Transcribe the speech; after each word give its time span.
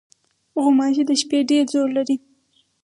غوماشې 0.61 1.03
د 1.09 1.11
شپې 1.21 1.39
ډېر 1.49 1.63
زور 1.73 1.89
لري. 1.97 2.15